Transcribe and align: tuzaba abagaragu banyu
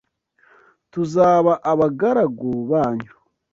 tuzaba 0.91 1.53
abagaragu 1.71 2.51
banyu 2.69 3.13